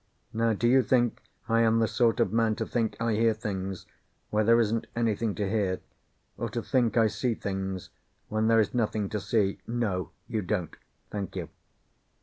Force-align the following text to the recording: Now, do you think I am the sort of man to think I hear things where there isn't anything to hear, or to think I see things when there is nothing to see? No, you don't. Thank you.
Now, 0.33 0.53
do 0.53 0.67
you 0.67 0.81
think 0.81 1.21
I 1.47 1.61
am 1.61 1.77
the 1.77 1.87
sort 1.87 2.19
of 2.19 2.33
man 2.33 2.55
to 2.55 2.65
think 2.65 2.97
I 2.99 3.13
hear 3.13 3.35
things 3.35 3.85
where 4.31 4.43
there 4.43 4.59
isn't 4.59 4.87
anything 4.95 5.35
to 5.35 5.47
hear, 5.47 5.79
or 6.39 6.49
to 6.49 6.63
think 6.63 6.97
I 6.97 7.05
see 7.05 7.35
things 7.35 7.91
when 8.27 8.47
there 8.47 8.59
is 8.59 8.73
nothing 8.73 9.09
to 9.09 9.19
see? 9.19 9.59
No, 9.67 10.09
you 10.27 10.41
don't. 10.41 10.75
Thank 11.11 11.35
you. 11.35 11.49